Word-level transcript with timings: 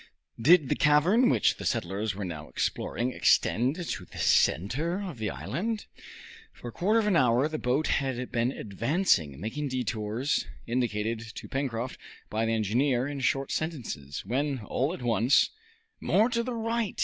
Did 0.41 0.67
the 0.69 0.75
cavern 0.75 1.29
which 1.29 1.57
the 1.57 1.63
settlers 1.63 2.15
were 2.15 2.25
now 2.25 2.47
exploring 2.49 3.13
extend 3.13 3.75
to 3.87 4.05
the 4.05 4.17
center 4.17 4.99
of 4.99 5.19
the 5.19 5.29
island? 5.29 5.85
For 6.53 6.69
a 6.69 6.71
quarter 6.71 6.97
of 6.97 7.05
an 7.05 7.15
hour 7.15 7.47
the 7.47 7.59
boat 7.59 7.85
had 7.85 8.31
been 8.31 8.51
advancing, 8.51 9.39
making 9.39 9.67
detours, 9.67 10.47
indicated 10.65 11.19
to 11.35 11.47
Pencroft 11.47 11.99
by 12.31 12.47
the 12.47 12.51
engineer 12.53 13.07
in 13.07 13.19
short 13.19 13.51
sentences, 13.51 14.25
when 14.25 14.61
all 14.65 14.91
at 14.91 15.03
once, 15.03 15.51
"More 15.99 16.29
to 16.29 16.41
the 16.41 16.55
right!" 16.55 16.99